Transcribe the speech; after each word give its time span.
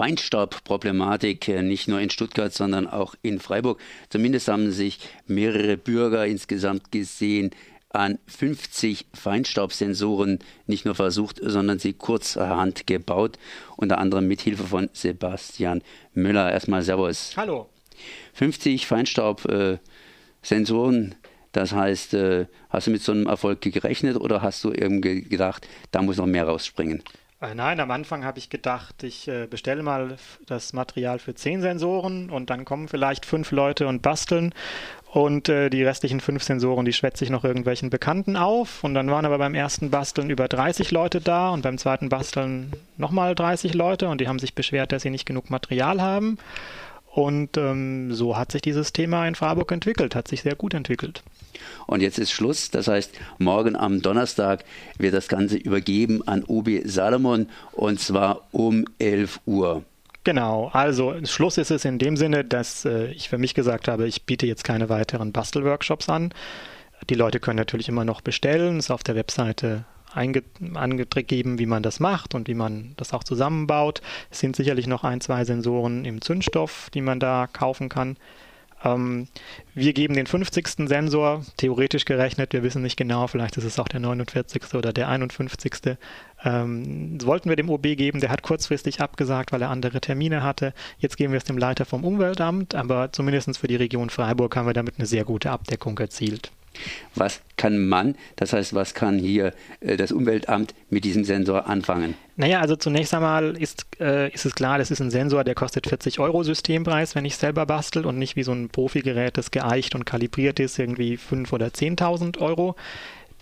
Feinstaubproblematik 0.00 1.46
äh, 1.48 1.60
nicht 1.60 1.86
nur 1.86 2.00
in 2.00 2.08
Stuttgart, 2.08 2.54
sondern 2.54 2.86
auch 2.86 3.14
in 3.20 3.38
Freiburg. 3.38 3.78
Zumindest 4.08 4.48
haben 4.48 4.70
sich 4.70 4.98
mehrere 5.26 5.76
Bürger 5.76 6.24
insgesamt 6.24 6.90
gesehen 6.90 7.50
an 7.90 8.18
50 8.26 9.04
Feinstaubsensoren 9.12 10.38
nicht 10.66 10.86
nur 10.86 10.94
versucht, 10.94 11.38
sondern 11.42 11.78
sie 11.78 11.92
kurzerhand 11.92 12.86
gebaut, 12.86 13.38
unter 13.76 13.98
anderem 13.98 14.26
mit 14.26 14.40
Hilfe 14.40 14.64
von 14.64 14.88
Sebastian 14.94 15.82
Müller. 16.14 16.50
Erstmal 16.50 16.80
Servus. 16.80 17.34
Hallo. 17.36 17.68
50 18.32 18.86
Feinstaubsensoren, 18.86 21.14
das 21.52 21.72
heißt, 21.72 22.14
äh, 22.14 22.46
hast 22.70 22.86
du 22.86 22.90
mit 22.90 23.02
so 23.02 23.12
einem 23.12 23.26
Erfolg 23.26 23.60
gerechnet 23.60 24.16
oder 24.16 24.40
hast 24.40 24.64
du 24.64 24.72
irgendwie 24.72 25.20
gedacht, 25.20 25.68
da 25.90 26.00
muss 26.00 26.16
noch 26.16 26.24
mehr 26.24 26.46
rausspringen? 26.46 27.02
Äh, 27.40 27.54
nein, 27.54 27.80
am 27.80 27.90
Anfang 27.90 28.24
habe 28.24 28.38
ich 28.38 28.50
gedacht, 28.50 29.02
ich 29.02 29.26
äh, 29.26 29.46
bestelle 29.46 29.82
mal 29.82 30.16
das 30.46 30.74
Material 30.74 31.18
für 31.18 31.34
zehn 31.34 31.62
Sensoren 31.62 32.28
und 32.28 32.50
dann 32.50 32.66
kommen 32.66 32.86
vielleicht 32.86 33.24
fünf 33.24 33.50
Leute 33.50 33.86
und 33.86 34.02
basteln. 34.02 34.52
Und 35.12 35.48
äh, 35.48 35.70
die 35.70 35.82
restlichen 35.82 36.20
fünf 36.20 36.44
Sensoren, 36.44 36.84
die 36.84 36.92
schwätze 36.92 37.24
ich 37.24 37.30
noch 37.30 37.42
irgendwelchen 37.42 37.90
Bekannten 37.90 38.36
auf. 38.36 38.84
Und 38.84 38.94
dann 38.94 39.10
waren 39.10 39.24
aber 39.24 39.38
beim 39.38 39.54
ersten 39.54 39.90
Basteln 39.90 40.30
über 40.30 40.48
30 40.48 40.90
Leute 40.92 41.20
da 41.20 41.50
und 41.50 41.62
beim 41.62 41.78
zweiten 41.78 42.10
Basteln 42.10 42.72
nochmal 42.96 43.34
30 43.34 43.74
Leute. 43.74 44.08
Und 44.08 44.20
die 44.20 44.28
haben 44.28 44.38
sich 44.38 44.54
beschwert, 44.54 44.92
dass 44.92 45.02
sie 45.02 45.10
nicht 45.10 45.26
genug 45.26 45.50
Material 45.50 46.00
haben 46.00 46.38
und 47.12 47.56
ähm, 47.56 48.14
so 48.14 48.36
hat 48.36 48.52
sich 48.52 48.62
dieses 48.62 48.92
Thema 48.92 49.26
in 49.26 49.34
Freiburg 49.34 49.72
entwickelt, 49.72 50.14
hat 50.14 50.28
sich 50.28 50.42
sehr 50.42 50.54
gut 50.54 50.74
entwickelt. 50.74 51.22
Und 51.86 52.00
jetzt 52.02 52.18
ist 52.18 52.30
Schluss. 52.30 52.70
Das 52.70 52.88
heißt, 52.88 53.12
morgen 53.38 53.76
am 53.76 54.00
Donnerstag 54.00 54.64
wird 54.98 55.14
das 55.14 55.28
Ganze 55.28 55.56
übergeben 55.56 56.26
an 56.26 56.44
Ubi 56.46 56.82
Salomon 56.84 57.48
und 57.72 58.00
zwar 58.00 58.42
um 58.52 58.84
11 58.98 59.40
Uhr. 59.46 59.84
Genau, 60.22 60.68
also 60.72 61.14
Schluss 61.24 61.58
ist 61.58 61.70
es 61.70 61.84
in 61.84 61.98
dem 61.98 62.16
Sinne, 62.16 62.44
dass 62.44 62.84
äh, 62.84 63.10
ich 63.12 63.28
für 63.28 63.38
mich 63.38 63.54
gesagt 63.54 63.88
habe, 63.88 64.06
ich 64.06 64.24
biete 64.26 64.46
jetzt 64.46 64.64
keine 64.64 64.88
weiteren 64.88 65.32
Bastelworkshops 65.32 66.08
an. 66.08 66.32
Die 67.08 67.14
Leute 67.14 67.40
können 67.40 67.56
natürlich 67.56 67.88
immer 67.88 68.04
noch 68.04 68.20
bestellen, 68.20 68.78
ist 68.78 68.90
auf 68.90 69.02
der 69.02 69.14
Webseite 69.16 69.84
angegeben, 70.14 71.58
wie 71.58 71.66
man 71.66 71.82
das 71.82 72.00
macht 72.00 72.34
und 72.34 72.48
wie 72.48 72.54
man 72.54 72.92
das 72.96 73.12
auch 73.12 73.24
zusammenbaut. 73.24 74.02
Es 74.30 74.40
sind 74.40 74.56
sicherlich 74.56 74.86
noch 74.86 75.04
ein, 75.04 75.20
zwei 75.20 75.44
Sensoren 75.44 76.04
im 76.04 76.20
Zündstoff, 76.20 76.90
die 76.92 77.00
man 77.00 77.20
da 77.20 77.46
kaufen 77.52 77.88
kann. 77.88 78.16
Ähm, 78.82 79.28
wir 79.74 79.92
geben 79.92 80.14
den 80.14 80.26
50. 80.26 80.88
Sensor, 80.88 81.44
theoretisch 81.56 82.04
gerechnet, 82.04 82.52
wir 82.52 82.62
wissen 82.62 82.82
nicht 82.82 82.96
genau, 82.96 83.26
vielleicht 83.26 83.56
ist 83.56 83.64
es 83.64 83.78
auch 83.78 83.88
der 83.88 84.00
49. 84.00 84.74
oder 84.74 84.92
der 84.92 85.08
51. 85.08 85.96
Ähm, 86.42 87.18
wollten 87.22 87.48
wir 87.48 87.56
dem 87.56 87.68
OB 87.68 87.82
geben, 87.82 88.20
der 88.20 88.30
hat 88.30 88.42
kurzfristig 88.42 89.00
abgesagt, 89.00 89.52
weil 89.52 89.62
er 89.62 89.70
andere 89.70 90.00
Termine 90.00 90.42
hatte. 90.42 90.72
Jetzt 90.98 91.16
geben 91.16 91.32
wir 91.32 91.38
es 91.38 91.44
dem 91.44 91.58
Leiter 91.58 91.84
vom 91.84 92.04
Umweltamt, 92.04 92.74
aber 92.74 93.12
zumindest 93.12 93.58
für 93.58 93.68
die 93.68 93.76
Region 93.76 94.10
Freiburg 94.10 94.56
haben 94.56 94.66
wir 94.66 94.74
damit 94.74 94.94
eine 94.98 95.06
sehr 95.06 95.24
gute 95.24 95.50
Abdeckung 95.50 95.98
erzielt. 95.98 96.50
Was 97.14 97.40
kann 97.56 97.86
man, 97.88 98.16
das 98.36 98.52
heißt, 98.52 98.74
was 98.74 98.94
kann 98.94 99.18
hier 99.18 99.52
äh, 99.80 99.96
das 99.96 100.12
Umweltamt 100.12 100.74
mit 100.88 101.04
diesem 101.04 101.24
Sensor 101.24 101.66
anfangen? 101.68 102.14
Naja, 102.36 102.60
also 102.60 102.76
zunächst 102.76 103.12
einmal 103.12 103.56
ist, 103.56 103.86
äh, 104.00 104.32
ist 104.32 104.46
es 104.46 104.54
klar, 104.54 104.78
das 104.78 104.90
ist 104.90 105.00
ein 105.00 105.10
Sensor, 105.10 105.44
der 105.44 105.54
kostet 105.54 105.86
40 105.86 106.20
Euro 106.20 106.42
Systempreis, 106.42 107.14
wenn 107.14 107.24
ich 107.24 107.36
selber 107.36 107.66
bastel 107.66 108.06
und 108.06 108.18
nicht 108.18 108.36
wie 108.36 108.44
so 108.44 108.52
ein 108.52 108.70
Profigerät, 108.70 109.36
das 109.36 109.50
geeicht 109.50 109.94
und 109.94 110.06
kalibriert 110.06 110.58
ist, 110.58 110.78
irgendwie 110.78 111.18
5.000 111.18 111.52
oder 111.52 111.66
10.000 111.66 112.38
Euro. 112.38 112.76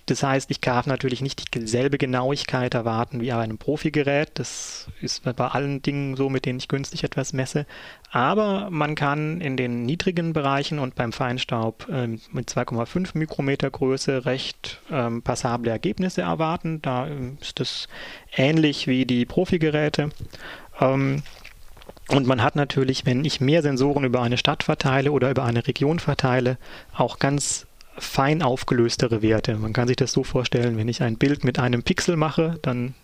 Das 0.09 0.23
heißt, 0.23 0.51
ich 0.51 0.63
darf 0.63 0.87
natürlich 0.87 1.21
nicht 1.21 1.55
dieselbe 1.55 1.99
Genauigkeit 1.99 2.73
erwarten 2.73 3.21
wie 3.21 3.29
bei 3.29 3.37
einem 3.37 3.59
Profigerät. 3.59 4.31
Das 4.35 4.89
ist 5.03 5.23
bei 5.23 5.45
allen 5.45 5.83
Dingen 5.83 6.17
so, 6.17 6.31
mit 6.31 6.47
denen 6.47 6.59
ich 6.59 6.69
günstig 6.69 7.05
etwas 7.05 7.35
messe. 7.35 7.67
Aber 8.11 8.71
man 8.71 8.95
kann 8.95 9.43
in 9.43 9.59
den 9.59 9.85
niedrigen 9.85 10.33
Bereichen 10.33 10.79
und 10.79 10.95
beim 10.95 11.13
Feinstaub 11.13 11.87
ähm, 11.93 12.23
mit 12.33 12.49
2,5 12.51 13.19
Mikrometer 13.19 13.71
Größe 13.71 14.25
recht 14.25 14.81
ähm, 14.91 15.21
passable 15.21 15.71
Ergebnisse 15.71 16.23
erwarten. 16.23 16.81
Da 16.81 17.07
ähm, 17.07 17.37
ist 17.43 17.61
es 17.61 17.87
ähnlich 18.35 18.87
wie 18.87 19.05
die 19.05 19.27
Profigeräte. 19.27 20.09
Ähm, 20.81 21.23
und 22.09 22.27
man 22.27 22.43
hat 22.43 22.57
natürlich, 22.57 23.05
wenn 23.05 23.27
ich 23.27 23.43
mehr 23.43 23.61
Sensoren 23.61 24.05
über 24.05 24.23
eine 24.23 24.39
Stadt 24.39 24.63
verteile 24.63 25.13
oder 25.13 25.31
über 25.31 25.45
eine 25.45 25.67
Region 25.67 25.99
verteile, 25.99 26.57
auch 26.95 27.19
ganz 27.19 27.68
fein 28.01 28.43
aufgelöstere 28.43 29.23
Werte. 29.23 29.57
Man 29.57 29.73
kann 29.73 29.89
sich 29.89 29.97
das 29.97 30.13
so 30.13 30.25
vorstellen, 30.25 30.77
wenn 30.77 30.89
ich 30.89 31.03
ein 31.03 31.17
Bild 31.17 31.45
mit 31.45 31.59
einem 31.59 31.83
Pixel 31.83 32.17
mache, 32.17 32.59
dann 32.63 32.95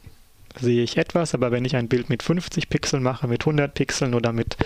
sehe 0.58 0.82
ich 0.82 0.96
etwas, 0.96 1.34
aber 1.34 1.50
wenn 1.50 1.64
ich 1.64 1.76
ein 1.76 1.88
Bild 1.88 2.08
mit 2.08 2.22
50 2.22 2.68
Pixeln 2.68 3.02
mache, 3.02 3.26
mit 3.26 3.42
100 3.42 3.74
Pixeln 3.74 4.14
oder 4.14 4.32
mit 4.32 4.56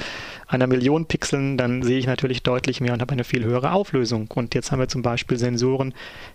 einer 0.49 0.67
Million 0.67 1.07
Pixeln, 1.07 1.59
dann 1.59 1.83
sehe 1.83 1.99
ich 1.99 2.07
natürlich 2.07 2.43
deutlich 2.43 2.81
mehr 2.81 2.95
und 2.95 3.03
habe 3.03 3.13
eine 3.13 3.25
viel 3.25 3.45
höhere 3.45 3.73
Auflösung. 3.73 4.31
Und 4.35 4.55
jetzt 4.55 4.73
haben 4.73 4.79
wir 4.79 4.89
zum 4.89 5.03
Beispiel 5.03 5.39
Sensoren 5.39 5.93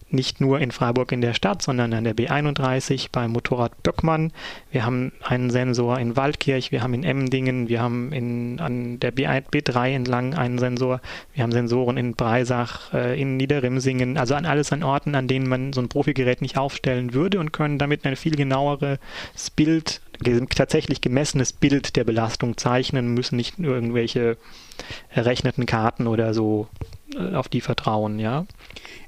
nicht 0.10 0.40
nur 0.40 0.60
in 0.60 0.72
Freiburg 0.72 1.12
in 1.12 1.22
der 1.22 1.34
Stadt, 1.34 1.64
sondern 1.64 1.94
an 1.94 2.04
der 2.04 2.16
B31 2.16 3.08
beim 3.12 3.32
Motorrad 3.32 3.82
Böckmann. 3.82 4.32
Wir 4.72 4.86
haben 4.86 5.12
einen 5.24 5.50
Sensor 5.50 5.98
in 5.98 6.16
Waldkirch, 6.16 6.72
wir 6.72 6.84
haben 6.84 6.94
in 6.94 7.04
Emmendingen, 7.04 7.70
wir 7.70 7.82
haben 7.82 8.14
in, 8.14 8.60
an 8.60 9.00
der 9.00 9.14
B3 9.14 9.96
entlang 9.96 10.36
einen 10.36 10.60
Sensor, 10.60 11.02
wir 11.34 11.42
haben 11.42 11.52
Sensoren 11.52 11.98
in 11.98 12.14
Breisach, 12.14 12.94
äh, 12.94 13.20
in 13.20 13.38
Niederrimsingen, 13.38 14.18
also 14.18 14.36
an 14.36 14.46
alles 14.46 14.72
an 14.72 14.84
Orten, 14.84 15.16
an 15.16 15.28
denen 15.28 15.50
man 15.50 15.74
so 15.74 15.82
ein 15.82 15.90
Profigerät 15.90 16.42
nicht 16.42 16.58
aufstellen 16.58 17.16
würde 17.16 17.40
und 17.40 17.52
können 17.52 17.80
damit 17.80 18.06
ein 18.06 18.16
viel 18.16 18.36
genaueres 18.36 19.00
Bild 19.50 20.02
tatsächlich 20.56 21.02
gemessenes 21.02 21.54
Bild 21.54 21.96
der 21.96 22.04
Belastung 22.04 22.58
zeichnen, 22.58 23.14
müssen 23.14 23.36
nicht 23.36 23.60
irgendwelche 23.60 24.38
errechneten 25.10 25.66
Karten 25.66 26.08
oder 26.08 26.34
so 26.34 26.68
äh, 27.16 27.36
auf 27.36 27.48
die 27.50 27.62
vertrauen, 27.62 28.20
ja. 28.20 28.46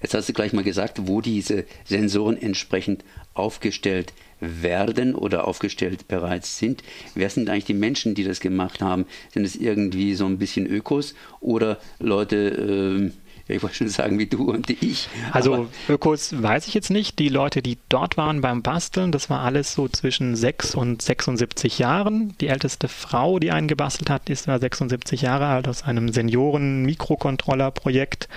Jetzt 0.01 0.13
hast 0.13 0.29
du 0.29 0.33
gleich 0.33 0.53
mal 0.53 0.63
gesagt, 0.63 1.07
wo 1.07 1.21
diese 1.21 1.65
Sensoren 1.85 2.41
entsprechend 2.41 3.03
aufgestellt 3.33 4.13
werden 4.39 5.15
oder 5.15 5.47
aufgestellt 5.47 6.07
bereits 6.07 6.57
sind. 6.57 6.83
Wer 7.13 7.29
sind 7.29 7.49
eigentlich 7.49 7.65
die 7.65 7.73
Menschen, 7.73 8.15
die 8.15 8.23
das 8.23 8.39
gemacht 8.39 8.81
haben? 8.81 9.05
Sind 9.33 9.45
es 9.45 9.55
irgendwie 9.55 10.13
so 10.13 10.25
ein 10.25 10.37
bisschen 10.37 10.67
Ökos 10.67 11.15
oder 11.39 11.79
Leute, 11.99 12.35
äh, 12.35 13.11
ich 13.47 13.61
wollte 13.61 13.75
schon 13.75 13.89
sagen, 13.89 14.17
wie 14.17 14.25
du 14.25 14.49
und 14.51 14.71
ich. 14.71 15.07
Also 15.31 15.67
Ökos 15.87 16.41
weiß 16.41 16.67
ich 16.67 16.73
jetzt 16.73 16.89
nicht. 16.89 17.19
Die 17.19 17.29
Leute, 17.29 17.61
die 17.61 17.77
dort 17.89 18.17
waren 18.17 18.41
beim 18.41 18.63
Basteln, 18.63 19.11
das 19.11 19.29
war 19.29 19.41
alles 19.41 19.73
so 19.73 19.87
zwischen 19.87 20.35
6 20.35 20.73
und 20.73 21.03
76 21.03 21.77
Jahren. 21.77 22.33
Die 22.41 22.47
älteste 22.47 22.87
Frau, 22.87 23.37
die 23.37 23.51
einen 23.51 23.67
gebastelt 23.67 24.09
hat, 24.09 24.31
ist 24.31 24.47
war 24.47 24.57
76 24.59 25.21
Jahre 25.21 25.45
alt 25.45 25.67
aus 25.67 25.83
einem 25.83 26.11
Senioren-Mikrocontroller-Projekt. 26.11 28.29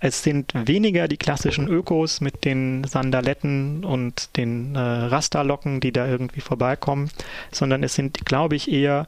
Es 0.00 0.22
sind 0.22 0.52
weniger 0.54 1.08
die 1.08 1.16
klassischen 1.16 1.66
Ökos 1.66 2.20
mit 2.20 2.44
den 2.44 2.84
Sandaletten 2.84 3.86
und 3.86 4.36
den 4.36 4.74
äh, 4.74 4.78
Rasterlocken, 4.78 5.80
die 5.80 5.92
da 5.92 6.06
irgendwie 6.06 6.42
vorbeikommen, 6.42 7.08
sondern 7.50 7.82
es 7.82 7.94
sind, 7.94 8.26
glaube 8.26 8.56
ich, 8.56 8.70
eher 8.70 9.06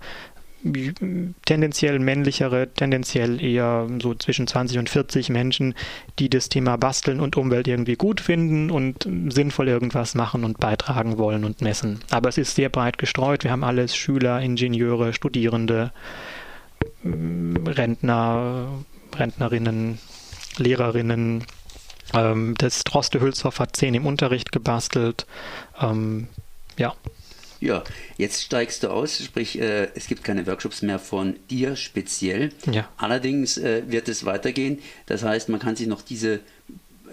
tendenziell 1.44 1.98
männlichere, 1.98 2.68
tendenziell 2.74 3.42
eher 3.42 3.86
so 4.00 4.14
zwischen 4.14 4.46
20 4.46 4.78
und 4.78 4.90
40 4.90 5.28
Menschen, 5.28 5.74
die 6.18 6.28
das 6.28 6.48
Thema 6.48 6.76
Basteln 6.76 7.20
und 7.20 7.36
Umwelt 7.36 7.68
irgendwie 7.68 7.96
gut 7.96 8.20
finden 8.20 8.70
und 8.70 9.08
sinnvoll 9.28 9.68
irgendwas 9.68 10.14
machen 10.14 10.44
und 10.44 10.58
beitragen 10.58 11.18
wollen 11.18 11.44
und 11.44 11.60
messen. 11.60 12.00
Aber 12.10 12.28
es 12.28 12.38
ist 12.38 12.54
sehr 12.54 12.68
breit 12.68 12.98
gestreut. 12.98 13.44
Wir 13.44 13.50
haben 13.50 13.64
alles 13.64 13.94
Schüler, 13.96 14.40
Ingenieure, 14.40 15.12
Studierende, 15.12 15.92
Rentner, 17.04 18.68
Rentnerinnen, 19.14 19.98
Lehrerinnen. 20.58 21.44
Ähm, 22.12 22.54
das 22.58 22.84
Droste 22.84 23.20
Hülshoff 23.20 23.60
hat 23.60 23.76
zehn 23.76 23.94
im 23.94 24.06
Unterricht 24.06 24.52
gebastelt. 24.52 25.26
Ähm, 25.80 26.28
ja, 26.76 26.94
ja, 27.60 27.84
jetzt 28.16 28.42
steigst 28.42 28.82
du 28.82 28.88
aus, 28.88 29.22
sprich, 29.22 29.60
äh, 29.60 29.88
es 29.94 30.06
gibt 30.06 30.24
keine 30.24 30.46
Workshops 30.46 30.82
mehr 30.82 30.98
von 30.98 31.36
dir 31.50 31.76
speziell. 31.76 32.50
Ja. 32.70 32.88
Allerdings 32.96 33.58
äh, 33.58 33.82
wird 33.86 34.08
es 34.08 34.24
weitergehen. 34.24 34.80
Das 35.06 35.22
heißt, 35.22 35.48
man 35.48 35.60
kann 35.60 35.76
sich 35.76 35.86
noch 35.86 36.02
diese 36.02 36.40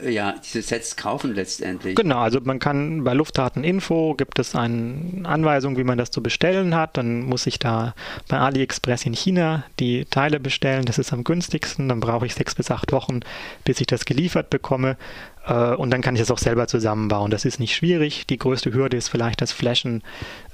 ja, 0.01 0.35
diese 0.43 0.61
Sets 0.61 0.95
kaufen 0.95 1.33
letztendlich. 1.33 1.95
Genau, 1.95 2.19
also 2.19 2.39
man 2.43 2.59
kann 2.59 3.03
bei 3.03 3.13
Luftdateninfo 3.13 4.15
gibt 4.15 4.39
es 4.39 4.55
eine 4.55 5.21
Anweisung, 5.23 5.77
wie 5.77 5.83
man 5.83 5.97
das 5.97 6.11
zu 6.11 6.23
bestellen 6.23 6.75
hat. 6.75 6.97
Dann 6.97 7.23
muss 7.23 7.45
ich 7.47 7.59
da 7.59 7.93
bei 8.27 8.37
AliExpress 8.37 9.05
in 9.05 9.13
China 9.13 9.63
die 9.79 10.05
Teile 10.05 10.39
bestellen. 10.39 10.85
Das 10.85 10.97
ist 10.97 11.13
am 11.13 11.23
günstigsten. 11.23 11.89
Dann 11.89 11.99
brauche 11.99 12.25
ich 12.25 12.33
sechs 12.33 12.55
bis 12.55 12.71
acht 12.71 12.91
Wochen, 12.91 13.21
bis 13.63 13.81
ich 13.81 13.87
das 13.87 14.05
geliefert 14.05 14.49
bekomme. 14.49 14.97
Äh, 15.45 15.75
und 15.75 15.91
dann 15.91 16.01
kann 16.01 16.15
ich 16.15 16.21
es 16.21 16.31
auch 16.31 16.37
selber 16.37 16.67
zusammenbauen. 16.67 17.31
Das 17.31 17.45
ist 17.45 17.59
nicht 17.59 17.75
schwierig. 17.75 18.27
Die 18.27 18.37
größte 18.37 18.73
Hürde 18.73 18.97
ist 18.97 19.09
vielleicht 19.09 19.41
das 19.41 19.51
Flashen 19.51 20.03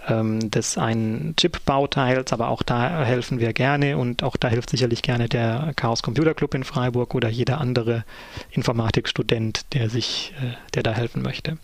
ähm, 0.10 0.52
des 0.52 0.78
einen 0.78 1.36
Chip-Bauteils, 1.36 2.34
aber 2.34 2.50
auch 2.50 2.64
da 2.64 3.04
helfen 3.04 3.40
wir 3.40 3.54
gerne 3.54 3.98
und 3.98 4.24
auch 4.24 4.38
da 4.38 4.48
hilft 4.48 4.70
sicherlich 4.70 5.02
gerne 5.02 5.30
der 5.30 5.74
Chaos 5.76 6.04
Computer 6.04 6.34
Club 6.34 6.54
in 6.54 6.64
Freiburg 6.64 7.16
oder 7.16 7.30
jeder 7.30 7.60
andere 7.60 8.04
Informatikstudent, 8.52 9.74
der 9.74 9.90
sich, 9.90 10.34
äh, 10.42 10.54
der 10.74 10.84
da 10.84 10.92
helfen 10.92 11.22
möchte. 11.22 11.58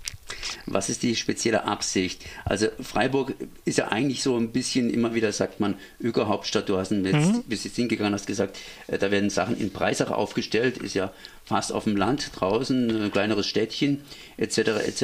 Was 0.66 0.90
ist 0.90 1.04
die 1.04 1.16
spezielle 1.16 1.66
Absicht? 1.66 2.24
Also 2.46 2.68
Freiburg 2.82 3.34
ist 3.64 3.78
ja 3.78 3.90
eigentlich 3.90 4.24
so 4.24 4.38
ein 4.38 4.52
bisschen, 4.52 4.90
immer 4.90 5.14
wieder 5.14 5.32
sagt 5.32 5.60
man, 5.60 5.76
Öko-Hauptstadt. 6.02 6.68
Du 6.70 6.78
hast 6.78 6.92
jetzt, 6.92 7.14
mhm. 7.14 7.44
bist 7.48 7.66
jetzt 7.66 7.76
hingegangen, 7.76 8.14
hast 8.14 8.28
gesagt, 8.28 8.58
äh, 8.88 8.98
da 8.98 9.12
werden 9.12 9.30
Sachen 9.30 9.58
in 9.58 9.72
Breisach 9.72 10.12
aufgestellt, 10.12 10.78
ist 10.78 10.94
ja 10.94 11.12
fast 11.46 11.72
auf 11.72 11.84
dem 11.84 11.96
Land 11.96 12.32
draußen, 12.36 13.04
ein 13.04 13.12
kleineres 13.12 13.48
Städtchen, 13.48 14.02
etc. 14.38 14.58
etc. 14.88 15.04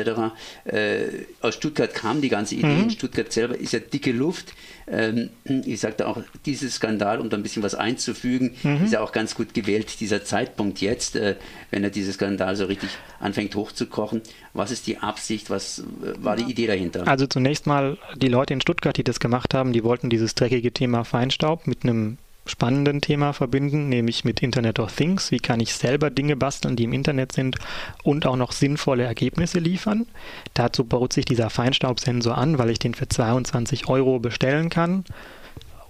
Äh, 0.66 1.26
aus 1.40 1.56
Stuttgart 1.56 1.94
kam 1.94 2.22
die 2.22 2.30
ganze 2.30 2.56
Idee. 2.56 2.68
Mhm. 2.68 2.84
In 2.84 2.90
Stuttgart 2.90 3.32
selber 3.32 3.58
ist 3.58 3.74
ja 3.74 3.80
dicke 3.80 4.12
Luft. 4.12 4.54
Ähm, 4.88 5.30
ich 5.46 5.80
sagte 5.80 6.08
auch, 6.08 6.22
dieses 6.46 6.76
Skandal, 6.76 7.20
um 7.20 7.30
da 7.30 7.38
ein 7.38 7.44
bisschen 7.44 7.62
was 7.62 7.76
einzufügen, 7.76 8.56
mhm. 8.64 8.86
ist 8.86 8.94
ja 8.94 9.02
auch 9.02 9.12
ganz 9.12 9.36
gut 9.36 9.54
gewählt, 9.54 10.00
dieser 10.00 10.24
Zeitpunkt 10.24 10.82
jetzt, 10.82 11.16
äh, 11.16 11.36
wenn 11.70 11.84
er 11.84 11.92
dieses 11.92 12.16
Skandal 12.16 12.56
so 12.56 12.66
richtig 12.66 12.90
anfängt 13.20 13.56
hochzukochen. 13.56 14.22
Was 14.54 14.72
ist 14.72 14.88
die 14.88 14.98
Absicht? 14.98 15.52
Was 15.52 15.80
äh, 15.80 15.84
war 16.24 16.36
die 16.36 16.50
Idee 16.50 16.66
dahinter? 16.66 17.08
Also 17.08 17.28
zunächst 17.28 17.68
mal 17.68 18.00
die 18.16 18.30
Leute 18.30 18.54
in 18.54 18.62
Stuttgart, 18.62 18.98
die 18.98 19.04
das 19.04 19.20
gemacht 19.20 19.54
haben, 19.54 19.74
die 19.74 19.84
wollten 19.84 20.10
dieses 20.10 20.34
dreckige 20.34 20.72
Thema 20.72 21.04
Feinstaub 21.04 21.68
mit 21.68 21.84
einem 21.84 22.18
spannenden 22.46 23.02
Thema 23.02 23.34
verbinden, 23.34 23.90
nämlich 23.90 24.26
mit 24.26 24.42
Internet 24.42 24.80
of 24.80 24.96
Things. 24.96 25.32
Wie 25.32 25.40
kann 25.40 25.60
ich 25.60 25.74
selber 25.74 26.10
Dinge 26.10 26.36
basteln, 26.36 26.76
die 26.76 26.86
im 26.86 26.94
Internet 26.94 27.32
sind 27.32 27.58
und 28.04 28.26
auch 28.26 28.36
noch 28.36 28.52
sinnvolle 28.52 29.04
Ergebnisse 29.04 29.60
liefern? 29.60 30.08
Dazu 30.54 30.84
baut 30.84 31.14
sich 31.14 31.26
dieser 31.26 31.50
Feinstaubsensor 31.50 32.38
an, 32.38 32.58
weil 32.58 32.72
ich 32.72 32.80
den 32.80 32.94
für 32.94 33.08
22 33.08 33.88
Euro 33.88 34.20
bestellen 34.20 34.70
kann 34.70 35.06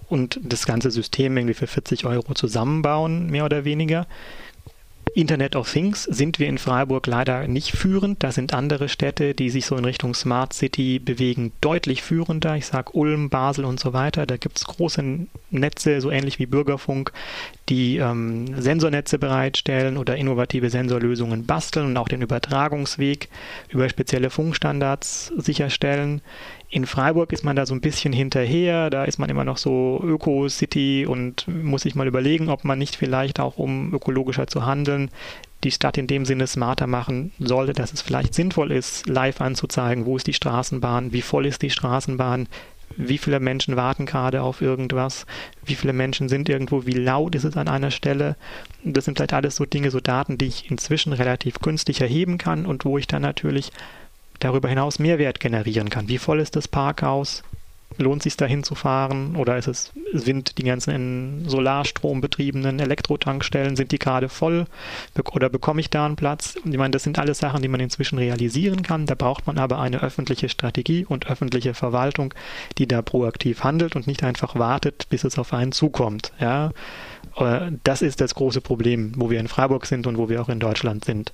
und 0.08 0.38
das 0.42 0.66
ganze 0.66 0.90
System 0.90 1.36
irgendwie 1.38 1.54
für 1.54 1.66
40 1.66 2.04
Euro 2.04 2.34
zusammenbauen, 2.34 3.30
mehr 3.30 3.46
oder 3.46 3.64
weniger. 3.64 4.06
Internet 5.14 5.56
of 5.56 5.70
Things 5.70 6.04
sind 6.04 6.38
wir 6.38 6.48
in 6.48 6.56
Freiburg 6.56 7.06
leider 7.06 7.46
nicht 7.46 7.72
führend. 7.72 8.22
Da 8.22 8.32
sind 8.32 8.54
andere 8.54 8.88
Städte, 8.88 9.34
die 9.34 9.50
sich 9.50 9.66
so 9.66 9.76
in 9.76 9.84
Richtung 9.84 10.14
Smart 10.14 10.54
City 10.54 10.98
bewegen, 10.98 11.52
deutlich 11.60 12.02
führender. 12.02 12.56
Ich 12.56 12.64
sage 12.64 12.92
Ulm, 12.92 13.28
Basel 13.28 13.66
und 13.66 13.78
so 13.78 13.92
weiter. 13.92 14.24
Da 14.24 14.38
gibt 14.38 14.56
es 14.56 14.64
große 14.64 15.26
Netze, 15.50 16.00
so 16.00 16.10
ähnlich 16.10 16.38
wie 16.38 16.46
Bürgerfunk, 16.46 17.12
die 17.72 17.96
ähm, 17.96 18.60
Sensornetze 18.60 19.18
bereitstellen 19.18 19.96
oder 19.96 20.18
innovative 20.18 20.68
Sensorlösungen 20.68 21.46
basteln 21.46 21.86
und 21.86 21.96
auch 21.96 22.08
den 22.08 22.20
Übertragungsweg 22.20 23.30
über 23.70 23.88
spezielle 23.88 24.28
Funkstandards 24.28 25.32
sicherstellen. 25.38 26.20
In 26.68 26.84
Freiburg 26.84 27.32
ist 27.32 27.44
man 27.44 27.56
da 27.56 27.64
so 27.64 27.74
ein 27.74 27.80
bisschen 27.80 28.12
hinterher, 28.12 28.90
da 28.90 29.04
ist 29.04 29.18
man 29.18 29.30
immer 29.30 29.44
noch 29.44 29.56
so 29.56 29.98
Öko-City 30.04 31.06
und 31.06 31.48
muss 31.48 31.82
sich 31.82 31.94
mal 31.94 32.06
überlegen, 32.06 32.50
ob 32.50 32.64
man 32.64 32.78
nicht 32.78 32.94
vielleicht 32.94 33.40
auch, 33.40 33.56
um 33.56 33.94
ökologischer 33.94 34.46
zu 34.46 34.66
handeln, 34.66 35.10
die 35.64 35.70
Stadt 35.70 35.96
in 35.96 36.06
dem 36.06 36.26
Sinne 36.26 36.46
smarter 36.48 36.86
machen 36.86 37.32
sollte, 37.38 37.72
dass 37.72 37.94
es 37.94 38.02
vielleicht 38.02 38.34
sinnvoll 38.34 38.70
ist, 38.70 39.08
live 39.08 39.40
anzuzeigen, 39.40 40.04
wo 40.04 40.16
ist 40.16 40.26
die 40.26 40.34
Straßenbahn, 40.34 41.12
wie 41.12 41.22
voll 41.22 41.46
ist 41.46 41.62
die 41.62 41.70
Straßenbahn, 41.70 42.48
wie 42.96 43.18
viele 43.18 43.40
Menschen 43.40 43.76
warten 43.76 44.06
gerade 44.06 44.42
auf 44.42 44.60
irgendwas, 44.60 45.26
wie 45.64 45.74
viele 45.74 45.92
Menschen 45.92 46.28
sind 46.28 46.48
irgendwo, 46.48 46.86
wie 46.86 46.92
laut 46.92 47.34
ist 47.34 47.44
es 47.44 47.56
an 47.56 47.68
einer 47.68 47.90
Stelle. 47.90 48.36
Das 48.84 49.04
sind 49.04 49.18
vielleicht 49.18 49.32
alles 49.32 49.56
so 49.56 49.64
Dinge, 49.64 49.90
so 49.90 50.00
Daten, 50.00 50.38
die 50.38 50.46
ich 50.46 50.70
inzwischen 50.70 51.12
relativ 51.12 51.60
günstig 51.60 52.00
erheben 52.00 52.38
kann 52.38 52.66
und 52.66 52.84
wo 52.84 52.98
ich 52.98 53.06
dann 53.06 53.22
natürlich 53.22 53.72
darüber 54.38 54.68
hinaus 54.68 54.98
Mehrwert 54.98 55.40
generieren 55.40 55.90
kann. 55.90 56.08
Wie 56.08 56.18
voll 56.18 56.40
ist 56.40 56.56
das 56.56 56.68
Parkhaus? 56.68 57.42
Lohnt 57.98 58.20
es 58.20 58.24
sich 58.24 58.36
dahin 58.36 58.62
zu 58.62 58.74
fahren? 58.74 59.36
Oder 59.36 59.56
ist 59.56 59.68
es, 59.68 59.92
sind 60.12 60.58
die 60.58 60.64
ganzen 60.64 60.90
in 60.90 61.48
Solarstrom 61.48 62.20
betriebenen 62.20 62.80
Elektrotankstellen, 62.80 63.76
sind 63.76 63.92
die 63.92 63.98
gerade 63.98 64.28
voll? 64.28 64.66
Oder 65.32 65.48
bekomme 65.48 65.80
ich 65.80 65.90
da 65.90 66.06
einen 66.06 66.16
Platz? 66.16 66.56
Ich 66.64 66.76
meine, 66.76 66.90
das 66.90 67.02
sind 67.02 67.18
alles 67.18 67.38
Sachen, 67.38 67.62
die 67.62 67.68
man 67.68 67.80
inzwischen 67.80 68.18
realisieren 68.18 68.82
kann. 68.82 69.06
Da 69.06 69.14
braucht 69.14 69.46
man 69.46 69.58
aber 69.58 69.80
eine 69.80 70.02
öffentliche 70.02 70.48
Strategie 70.48 71.04
und 71.04 71.26
öffentliche 71.26 71.74
Verwaltung, 71.74 72.34
die 72.78 72.86
da 72.86 73.02
proaktiv 73.02 73.64
handelt 73.64 73.96
und 73.96 74.06
nicht 74.06 74.22
einfach 74.22 74.56
wartet, 74.56 75.06
bis 75.08 75.24
es 75.24 75.38
auf 75.38 75.52
einen 75.52 75.72
zukommt. 75.72 76.32
Ja? 76.40 76.70
Äh, 77.36 77.72
das 77.84 78.02
ist 78.02 78.20
das 78.20 78.34
große 78.34 78.60
Problem, 78.60 79.12
wo 79.16 79.30
wir 79.30 79.40
in 79.40 79.48
Freiburg 79.48 79.86
sind 79.86 80.06
und 80.06 80.18
wo 80.18 80.28
wir 80.28 80.40
auch 80.42 80.48
in 80.48 80.60
Deutschland 80.60 81.04
sind. 81.04 81.32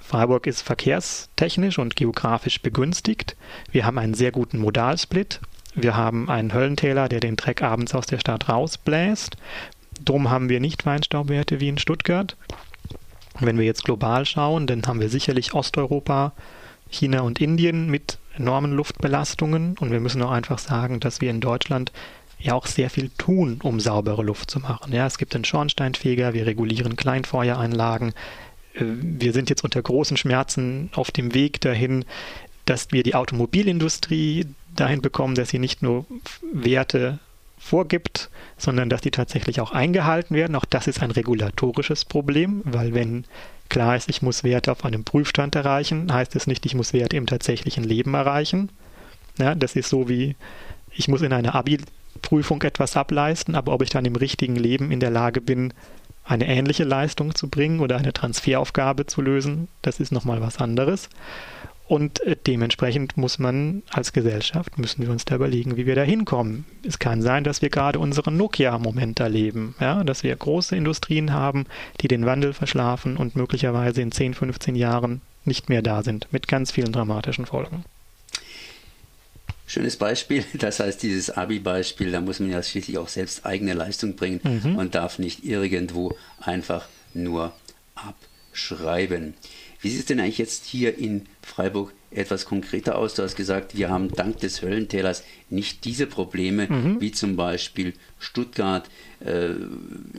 Freiburg 0.00 0.46
ist 0.46 0.62
verkehrstechnisch 0.62 1.80
und 1.80 1.96
geografisch 1.96 2.62
begünstigt. 2.62 3.36
Wir 3.72 3.84
haben 3.84 3.98
einen 3.98 4.14
sehr 4.14 4.30
guten 4.30 4.58
Modalsplit. 4.58 5.40
Wir 5.76 5.94
haben 5.94 6.30
einen 6.30 6.54
Höllentäler, 6.54 7.08
der 7.08 7.20
den 7.20 7.36
Dreck 7.36 7.62
abends 7.62 7.94
aus 7.94 8.06
der 8.06 8.18
Stadt 8.18 8.48
rausbläst. 8.48 9.36
Drum 10.02 10.30
haben 10.30 10.48
wir 10.48 10.58
nicht 10.58 10.82
Feinstaubwerte 10.82 11.60
wie 11.60 11.68
in 11.68 11.76
Stuttgart. 11.76 12.34
Wenn 13.40 13.58
wir 13.58 13.66
jetzt 13.66 13.84
global 13.84 14.24
schauen, 14.24 14.66
dann 14.66 14.82
haben 14.86 15.00
wir 15.00 15.10
sicherlich 15.10 15.52
Osteuropa, 15.52 16.32
China 16.88 17.20
und 17.20 17.42
Indien 17.42 17.90
mit 17.90 18.18
enormen 18.36 18.72
Luftbelastungen. 18.72 19.76
Und 19.78 19.90
wir 19.90 20.00
müssen 20.00 20.22
auch 20.22 20.30
einfach 20.30 20.58
sagen, 20.58 20.98
dass 20.98 21.20
wir 21.20 21.28
in 21.28 21.42
Deutschland 21.42 21.92
ja 22.38 22.54
auch 22.54 22.66
sehr 22.66 22.88
viel 22.88 23.10
tun, 23.18 23.60
um 23.62 23.78
saubere 23.78 24.22
Luft 24.22 24.50
zu 24.50 24.60
machen. 24.60 24.94
Ja, 24.94 25.06
es 25.06 25.18
gibt 25.18 25.34
den 25.34 25.44
Schornsteinfeger, 25.44 26.32
wir 26.32 26.46
regulieren 26.46 26.96
Kleinfeueranlagen, 26.96 28.14
äh, 28.74 28.84
wir 28.84 29.32
sind 29.32 29.50
jetzt 29.50 29.64
unter 29.64 29.82
großen 29.82 30.16
Schmerzen 30.16 30.90
auf 30.94 31.10
dem 31.10 31.34
Weg 31.34 31.60
dahin, 31.60 32.04
dass 32.66 32.92
wir 32.92 33.02
die 33.02 33.14
Automobilindustrie 33.14 34.46
dahin 34.74 35.00
bekommen, 35.00 35.34
dass 35.34 35.48
sie 35.48 35.58
nicht 35.58 35.82
nur 35.82 36.04
Werte 36.52 37.18
vorgibt, 37.58 38.30
sondern 38.58 38.88
dass 38.88 39.00
die 39.00 39.10
tatsächlich 39.10 39.60
auch 39.60 39.72
eingehalten 39.72 40.34
werden. 40.34 40.54
Auch 40.56 40.64
das 40.64 40.86
ist 40.86 41.02
ein 41.02 41.10
regulatorisches 41.10 42.04
Problem, 42.04 42.60
weil 42.64 42.94
wenn 42.94 43.24
klar 43.68 43.96
ist, 43.96 44.08
ich 44.08 44.22
muss 44.22 44.44
Werte 44.44 44.72
auf 44.72 44.84
einem 44.84 45.04
Prüfstand 45.04 45.54
erreichen, 45.54 46.12
heißt 46.12 46.36
es 46.36 46.46
nicht, 46.46 46.66
ich 46.66 46.74
muss 46.74 46.92
Werte 46.92 47.16
im 47.16 47.26
tatsächlichen 47.26 47.84
Leben 47.84 48.14
erreichen. 48.14 48.70
Ja, 49.38 49.54
das 49.54 49.76
ist 49.76 49.88
so 49.88 50.08
wie, 50.08 50.36
ich 50.90 51.08
muss 51.08 51.22
in 51.22 51.32
einer 51.32 51.54
Abi-Prüfung 51.54 52.62
etwas 52.62 52.96
ableisten, 52.96 53.54
aber 53.54 53.72
ob 53.72 53.82
ich 53.82 53.90
dann 53.90 54.04
im 54.04 54.16
richtigen 54.16 54.56
Leben 54.56 54.90
in 54.90 55.00
der 55.00 55.10
Lage 55.10 55.40
bin, 55.40 55.72
eine 56.24 56.46
ähnliche 56.46 56.84
Leistung 56.84 57.34
zu 57.34 57.48
bringen 57.48 57.80
oder 57.80 57.96
eine 57.96 58.12
Transferaufgabe 58.12 59.06
zu 59.06 59.22
lösen, 59.22 59.68
das 59.82 60.00
ist 60.00 60.12
nochmal 60.12 60.40
was 60.40 60.58
anderes. 60.58 61.08
Und 61.86 62.20
äh, 62.22 62.36
dementsprechend 62.36 63.16
muss 63.16 63.38
man 63.38 63.82
als 63.90 64.12
Gesellschaft, 64.12 64.76
müssen 64.78 65.02
wir 65.02 65.10
uns 65.10 65.24
da 65.24 65.36
überlegen, 65.36 65.76
wie 65.76 65.86
wir 65.86 65.94
da 65.94 66.02
hinkommen. 66.02 66.64
Es 66.84 66.98
kann 66.98 67.22
sein, 67.22 67.44
dass 67.44 67.62
wir 67.62 67.70
gerade 67.70 67.98
unseren 68.00 68.36
Nokia-Moment 68.36 69.20
erleben, 69.20 69.76
ja, 69.80 70.02
dass 70.02 70.24
wir 70.24 70.34
große 70.34 70.74
Industrien 70.74 71.32
haben, 71.32 71.66
die 72.00 72.08
den 72.08 72.26
Wandel 72.26 72.52
verschlafen 72.54 73.16
und 73.16 73.36
möglicherweise 73.36 74.02
in 74.02 74.10
10, 74.10 74.34
15 74.34 74.74
Jahren 74.74 75.20
nicht 75.44 75.68
mehr 75.68 75.82
da 75.82 76.02
sind, 76.02 76.26
mit 76.32 76.48
ganz 76.48 76.72
vielen 76.72 76.92
dramatischen 76.92 77.46
Folgen. 77.46 77.84
Schönes 79.66 79.96
Beispiel. 79.96 80.44
Das 80.54 80.80
heißt, 80.80 81.02
dieses 81.02 81.30
Abi-Beispiel, 81.30 82.10
da 82.10 82.20
muss 82.20 82.40
man 82.40 82.50
ja 82.50 82.62
schließlich 82.62 82.98
auch 82.98 83.08
selbst 83.08 83.46
eigene 83.46 83.74
Leistung 83.74 84.16
bringen 84.16 84.40
mhm. 84.42 84.76
und 84.76 84.94
darf 84.94 85.18
nicht 85.18 85.44
irgendwo 85.44 86.16
einfach 86.40 86.88
nur 87.14 87.52
abschreiben. 87.94 89.34
Wie 89.80 89.90
sieht 89.90 90.00
es 90.00 90.06
denn 90.06 90.20
eigentlich 90.20 90.38
jetzt 90.38 90.64
hier 90.64 90.98
in 90.98 91.26
Freiburg 91.42 91.92
etwas 92.10 92.44
konkreter 92.46 92.96
aus? 92.96 93.14
Du 93.14 93.22
hast 93.22 93.36
gesagt, 93.36 93.76
wir 93.76 93.90
haben 93.90 94.10
dank 94.10 94.38
des 94.40 94.62
Höllentälers 94.62 95.22
nicht 95.50 95.84
diese 95.84 96.06
Probleme 96.06 96.66
mhm. 96.68 97.00
wie 97.00 97.12
zum 97.12 97.36
Beispiel 97.36 97.92
Stuttgart, 98.18 98.88
äh, 99.20 99.50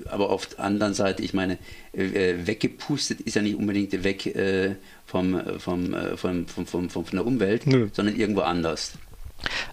aber 0.09 0.29
auf 0.29 0.47
der 0.47 0.59
anderen 0.59 0.93
Seite, 0.93 1.23
ich 1.23 1.33
meine, 1.33 1.57
äh, 1.93 2.35
weggepustet 2.45 3.21
ist 3.21 3.35
ja 3.35 3.41
nicht 3.41 3.55
unbedingt 3.55 4.03
weg 4.03 4.25
äh, 4.27 4.75
vom, 5.05 5.41
vom, 5.59 5.93
äh, 5.93 6.17
vom, 6.17 6.47
vom, 6.47 6.65
vom, 6.65 6.89
von 6.89 7.05
der 7.11 7.25
Umwelt, 7.25 7.67
Nö. 7.67 7.89
sondern 7.93 8.15
irgendwo 8.15 8.41
anders. 8.41 8.93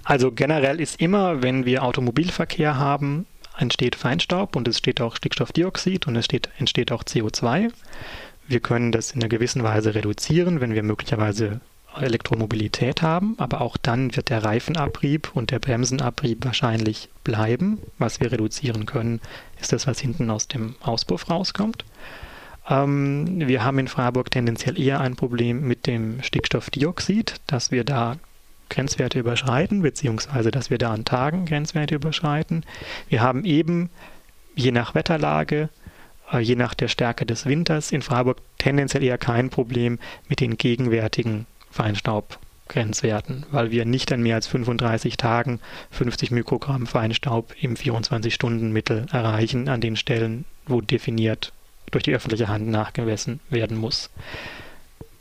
Also 0.03 0.33
generell 0.33 0.81
ist 0.81 1.01
immer, 1.01 1.43
wenn 1.43 1.65
wir 1.65 1.83
Automobilverkehr 1.83 2.77
haben, 2.77 3.27
entsteht 3.59 3.97
Feinstaub 3.97 4.57
und 4.57 4.69
es 4.69 4.79
steht 4.79 5.01
auch 5.01 5.17
Stickstoffdioxid 5.17 6.07
und 6.07 6.17
es 6.17 6.25
steht, 6.25 6.49
entsteht 6.59 6.93
auch 6.93 7.05
CO2. 7.05 7.71
Wir 8.47 8.61
können 8.61 8.93
das 8.93 9.13
in 9.13 9.21
einer 9.21 9.29
gewissen 9.29 9.63
Weise 9.63 9.95
reduzieren, 9.95 10.61
wenn 10.61 10.75
wir 10.75 10.83
möglicherweise 10.83 11.61
Elektromobilität 11.97 13.03
haben, 13.03 13.35
aber 13.39 13.61
auch 13.61 13.77
dann 13.77 14.15
wird 14.17 14.29
der 14.29 14.45
Reifenabrieb 14.45 15.31
und 15.35 15.51
der 15.51 15.59
Bremsenabrieb 15.59 16.45
wahrscheinlich 16.45 17.09
bleiben. 17.23 17.79
Was 17.99 18.21
wir 18.21 18.33
reduzieren 18.33 18.87
können, 18.87 19.21
ist 19.61 19.73
das, 19.73 19.87
was 19.87 20.01
hinten 20.01 20.31
aus 20.31 20.49
dem 20.49 20.75
Auspuff 20.81 21.31
rauskommt. 21.31 21.85
Ähm, 22.69 23.47
wir 23.47 23.65
haben 23.65 23.79
in 23.79 23.89
Freiburg 23.89 24.31
tendenziell 24.31 24.79
eher 24.79 25.01
ein 25.01 25.17
Problem 25.17 25.67
mit 25.67 25.87
dem 25.87 26.23
Stickstoffdioxid, 26.23 27.37
dass 27.47 27.71
wir 27.71 27.85
da 27.85 28.17
Grenzwerte 28.71 29.19
überschreiten, 29.19 29.83
beziehungsweise 29.83 30.51
dass 30.51 30.71
wir 30.71 30.79
da 30.79 30.93
an 30.93 31.05
Tagen 31.05 31.45
Grenzwerte 31.45 31.95
überschreiten. 31.95 32.65
Wir 33.09 33.23
haben 33.23 33.45
eben 33.45 33.91
je 34.57 34.73
nach 34.73 34.95
Wetterlage, 34.95 35.69
je 36.41 36.57
nach 36.57 36.75
der 36.75 36.89
Stärke 36.89 37.27
des 37.27 37.47
Winters 37.47 37.93
in 37.93 38.03
Freiburg 38.03 38.39
tendenziell 38.59 39.03
eher 39.03 39.19
kein 39.19 39.51
Problem 39.51 39.99
mit 40.29 40.41
den 40.41 40.57
gegenwärtigen 40.57 41.47
Feinstaubgrenzwerten, 41.71 43.47
weil 43.51 43.71
wir 43.71 43.85
nicht 43.85 44.13
an 44.13 44.23
mehr 44.23 44.37
als 44.37 44.47
35 44.47 45.17
Tagen 45.17 45.61
50 45.91 46.31
Mikrogramm 46.31 46.87
Feinstaub 46.87 47.55
im 47.61 47.75
24-Stunden-Mittel 47.75 49.07
erreichen, 49.11 49.69
an 49.69 49.81
den 49.81 49.97
Stellen, 49.97 50.45
wo 50.67 50.81
definiert 50.81 51.53
durch 51.91 52.05
die 52.05 52.15
öffentliche 52.15 52.49
Hand 52.49 52.69
nachgemessen 52.69 53.41
werden 53.51 53.77
muss. 53.77 54.11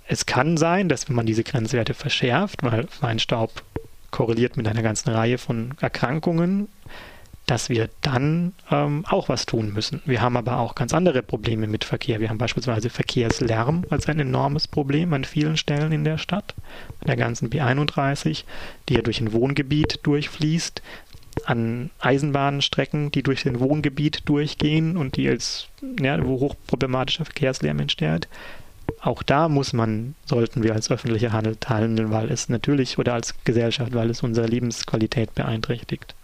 es 0.07 0.25
kann 0.25 0.57
sein, 0.57 0.89
dass 0.89 1.07
wenn 1.07 1.15
man 1.15 1.25
diese 1.25 1.43
Grenzwerte 1.43 1.93
verschärft, 1.93 2.63
weil 2.63 2.87
Feinstaub 2.87 3.63
korreliert 4.11 4.57
mit 4.57 4.67
einer 4.67 4.83
ganzen 4.83 5.09
Reihe 5.09 5.37
von 5.37 5.73
Erkrankungen, 5.81 6.67
dass 7.45 7.69
wir 7.69 7.89
dann 8.01 8.53
ähm, 8.71 9.05
auch 9.07 9.27
was 9.27 9.45
tun 9.45 9.73
müssen. 9.73 10.01
Wir 10.05 10.21
haben 10.21 10.37
aber 10.37 10.59
auch 10.59 10.75
ganz 10.75 10.93
andere 10.93 11.21
Probleme 11.21 11.67
mit 11.67 11.83
Verkehr. 11.83 12.19
Wir 12.19 12.29
haben 12.29 12.37
beispielsweise 12.37 12.89
Verkehrslärm 12.89 13.85
als 13.89 14.07
ein 14.07 14.19
enormes 14.19 14.67
Problem 14.67 15.13
an 15.13 15.25
vielen 15.25 15.57
Stellen 15.57 15.91
in 15.91 16.05
der 16.05 16.17
Stadt, 16.17 16.55
an 17.01 17.07
der 17.07 17.17
ganzen 17.17 17.49
B31, 17.49 18.45
die 18.87 18.93
ja 18.93 19.01
durch 19.01 19.19
ein 19.19 19.33
Wohngebiet 19.33 19.99
durchfließt, 20.03 20.81
an 21.45 21.89
Eisenbahnstrecken, 21.99 23.11
die 23.11 23.23
durch 23.23 23.45
ein 23.45 23.59
Wohngebiet 23.59 24.21
durchgehen 24.25 24.95
und 24.95 25.17
die 25.17 25.27
als 25.27 25.67
ja, 25.99 26.23
wo 26.25 26.39
hochproblematischer 26.39 27.25
Verkehrslärm 27.25 27.79
entsteht. 27.79 28.27
Auch 29.01 29.23
da 29.23 29.49
muss 29.49 29.73
man, 29.73 30.15
sollten 30.25 30.63
wir 30.63 30.73
als 30.73 30.91
öffentlicher 30.91 31.33
Handel 31.33 31.57
handeln, 31.65 32.11
weil 32.11 32.31
es 32.31 32.49
natürlich 32.49 32.97
oder 32.97 33.13
als 33.13 33.33
Gesellschaft, 33.43 33.93
weil 33.93 34.09
es 34.09 34.23
unsere 34.23 34.47
Lebensqualität 34.47 35.33
beeinträchtigt. 35.35 36.15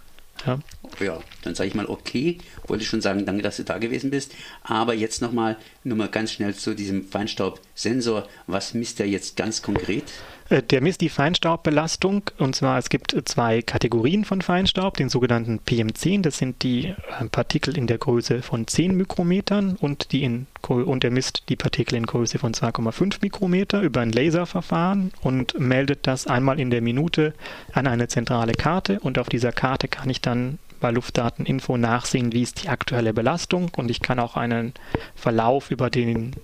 Ja, 0.45 0.59
ja 1.05 1.19
dann 1.43 1.55
sage 1.55 1.69
ich 1.69 1.75
mal 1.75 1.85
okay. 1.85 2.37
Wollte 2.67 2.85
schon 2.85 3.01
sagen, 3.01 3.25
danke, 3.25 3.41
dass 3.41 3.57
du 3.57 3.63
da 3.63 3.77
gewesen 3.77 4.11
bist. 4.11 4.33
Aber 4.63 4.93
jetzt 4.93 5.21
nochmal 5.21 5.57
nur 5.83 5.97
mal 5.97 6.09
ganz 6.09 6.31
schnell 6.31 6.53
zu 6.53 6.73
diesem 6.73 7.07
Feinstaubsensor. 7.07 8.27
Was 8.47 8.73
misst 8.73 8.99
er 8.99 9.07
jetzt 9.07 9.35
ganz 9.35 9.61
konkret? 9.61 10.03
Äh, 10.49 10.63
der 10.63 10.81
misst 10.81 11.01
die 11.01 11.09
Feinstaubbelastung 11.09 12.23
und 12.37 12.55
zwar 12.55 12.77
es 12.79 12.89
gibt 12.89 13.15
zwei 13.25 13.61
Kategorien 13.61 14.25
von 14.25 14.41
Feinstaub, 14.41 14.97
den 14.97 15.09
sogenannten 15.09 15.59
PM10, 15.59 16.21
das 16.21 16.37
sind 16.37 16.63
die 16.63 16.87
äh, 16.87 16.95
Partikel 17.31 17.77
in 17.77 17.87
der 17.87 17.99
Größe 17.99 18.41
von 18.41 18.67
10 18.67 18.95
Mikrometern 18.95 19.75
und, 19.79 20.11
die 20.11 20.23
in, 20.23 20.47
und 20.67 21.03
er 21.03 21.11
misst 21.11 21.43
die 21.49 21.55
Partikel 21.55 21.95
in 21.95 22.05
Größe 22.05 22.39
von 22.39 22.53
2,5 22.53 23.17
Mikrometer 23.21 23.81
über 23.81 24.01
ein 24.01 24.11
Laserverfahren 24.11 25.11
und 25.21 25.59
meldet 25.59 26.07
das 26.07 26.25
einmal 26.25 26.59
in 26.59 26.71
der 26.71 26.81
Minute 26.81 27.33
an 27.73 27.85
eine 27.85 28.07
zentrale 28.07 28.53
Karte 28.53 28.99
und 28.99 29.19
auf 29.19 29.29
dieser 29.29 29.51
Karte 29.51 29.87
kann 29.87 30.09
ich 30.09 30.21
dann 30.21 30.57
bei 30.79 30.91
Luftdateninfo 30.91 31.77
nachsehen, 31.77 32.31
wie 32.31 32.41
ist 32.41 32.63
die 32.63 32.69
aktuelle 32.69 33.13
Belastung 33.13 33.71
und 33.75 33.91
ich 33.91 34.01
kann 34.01 34.19
auch 34.19 34.35
einen 34.35 34.73
Verlauf 35.15 35.71
über 35.71 35.89
den 35.89 36.35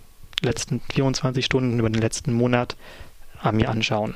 letzten 0.42 0.82
24 0.94 1.46
Stunden, 1.46 1.80
über 1.80 1.90
den 1.90 2.02
letzten 2.02 2.34
Monat 2.34 2.76
mir 3.52 3.70
anschauen. 3.70 4.16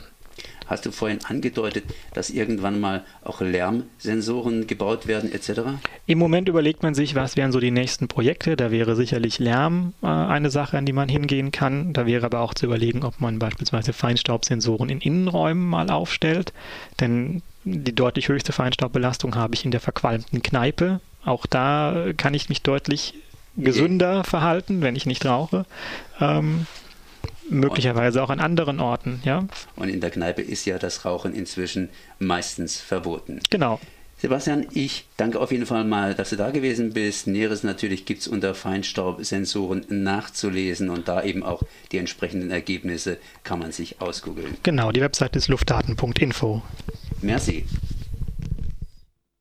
Hast 0.68 0.86
du 0.86 0.92
vorhin 0.92 1.20
angedeutet, 1.26 1.84
dass 2.14 2.30
irgendwann 2.30 2.80
mal 2.80 3.04
auch 3.24 3.42
Lärmsensoren 3.42 4.68
gebaut 4.68 5.08
werden 5.08 5.32
etc.? 5.32 5.62
Im 6.06 6.20
Moment 6.20 6.48
überlegt 6.48 6.84
man 6.84 6.94
sich, 6.94 7.16
was 7.16 7.36
wären 7.36 7.52
so 7.52 7.60
die 7.60 7.72
nächsten 7.72 8.08
Projekte. 8.08 8.56
Da 8.56 8.70
wäre 8.70 8.96
sicherlich 8.96 9.40
Lärm 9.40 9.94
äh, 10.04 10.08
eine 10.08 10.52
Sache, 10.52 10.78
an 10.78 10.86
die 10.86 10.94
man 10.94 11.10
hingehen 11.10 11.52
kann. 11.52 11.94
Da 11.94 12.06
wäre 12.06 12.26
aber 12.26 12.42
auch 12.42 12.54
zu 12.54 12.68
überlegen, 12.68 13.04
ob 13.04 13.20
man 13.20 13.40
beispielsweise 13.40 13.94
Feinstaubsensoren 13.94 14.90
in 14.90 15.02
Innenräumen 15.02 15.68
mal 15.68 15.90
aufstellt. 15.90 16.54
Denn 17.00 17.42
die 17.64 17.96
deutlich 17.96 18.30
höchste 18.30 18.52
Feinstaubbelastung 18.52 19.36
habe 19.36 19.56
ich 19.56 19.66
in 19.66 19.72
der 19.72 19.82
verqualmten 19.82 20.44
Kneipe. 20.44 21.02
Auch 21.26 21.46
da 21.46 22.14
kann 22.16 22.34
ich 22.34 22.50
mich 22.50 22.62
deutlich 22.62 23.16
gesünder 23.58 24.24
verhalten, 24.24 24.82
wenn 24.82 24.96
ich 24.96 25.06
nicht 25.06 25.26
rauche. 25.26 25.66
Ähm, 26.20 26.66
möglicherweise 27.50 28.24
auch 28.24 28.30
an 28.30 28.40
anderen 28.40 28.80
Orten, 28.80 29.22
ja. 29.26 29.46
Und 29.76 29.90
in 29.90 30.02
der 30.02 30.12
Kneipe 30.12 30.42
ist 30.42 30.66
ja 30.66 30.78
das 30.78 31.06
Rauchen 31.06 31.34
inzwischen 31.34 31.90
meistens 32.20 32.80
verboten. 32.80 33.40
Genau. 33.50 33.80
Sebastian, 34.22 34.68
ich 34.74 35.06
danke 35.16 35.40
auf 35.40 35.52
jeden 35.52 35.66
Fall 35.66 35.86
mal, 35.86 36.14
dass 36.14 36.32
du 36.32 36.36
da 36.36 36.52
gewesen 36.52 36.92
bist. 36.92 37.28
Näheres 37.28 37.64
natürlich 37.64 38.04
gibt 38.04 38.20
es 38.20 38.28
unter 38.28 38.54
Feinstaubsensoren 38.54 39.86
nachzulesen 39.88 40.90
und 40.90 41.08
da 41.08 41.24
eben 41.24 41.42
auch 41.42 41.64
die 41.94 42.00
entsprechenden 42.00 42.52
Ergebnisse 42.52 43.18
kann 43.46 43.60
man 43.60 43.72
sich 43.72 44.02
ausgoogeln. 44.02 44.58
Genau, 44.64 44.92
die 44.92 45.00
Website 45.00 45.38
ist 45.38 45.48
luftdaten.info. 45.48 46.62
Merci. 47.22 47.66